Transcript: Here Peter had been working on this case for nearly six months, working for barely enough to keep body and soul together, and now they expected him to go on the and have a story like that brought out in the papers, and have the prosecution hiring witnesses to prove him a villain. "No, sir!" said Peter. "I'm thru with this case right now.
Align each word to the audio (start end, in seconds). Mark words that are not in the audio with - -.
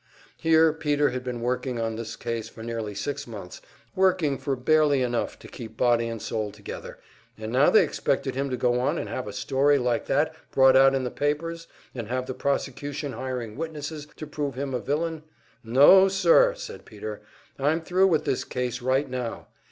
Here 0.37 0.73
Peter 0.73 1.11
had 1.11 1.23
been 1.23 1.41
working 1.41 1.79
on 1.79 1.95
this 1.95 2.15
case 2.15 2.49
for 2.49 2.63
nearly 2.63 2.95
six 2.95 3.27
months, 3.27 3.61
working 3.95 4.39
for 4.39 4.55
barely 4.55 5.03
enough 5.03 5.37
to 5.37 5.47
keep 5.47 5.77
body 5.77 6.07
and 6.07 6.19
soul 6.19 6.49
together, 6.51 6.97
and 7.37 7.51
now 7.51 7.69
they 7.69 7.83
expected 7.83 8.33
him 8.33 8.49
to 8.49 8.57
go 8.57 8.79
on 8.79 8.95
the 8.95 9.01
and 9.01 9.09
have 9.11 9.27
a 9.27 9.31
story 9.31 9.77
like 9.77 10.07
that 10.07 10.33
brought 10.49 10.75
out 10.75 10.95
in 10.95 11.03
the 11.03 11.11
papers, 11.11 11.67
and 11.93 12.07
have 12.07 12.25
the 12.25 12.33
prosecution 12.33 13.13
hiring 13.13 13.55
witnesses 13.55 14.07
to 14.15 14.25
prove 14.25 14.55
him 14.55 14.73
a 14.73 14.79
villain. 14.79 15.21
"No, 15.63 16.07
sir!" 16.07 16.55
said 16.55 16.83
Peter. 16.83 17.21
"I'm 17.59 17.79
thru 17.79 18.07
with 18.07 18.25
this 18.25 18.43
case 18.43 18.81
right 18.81 19.07
now. 19.07 19.45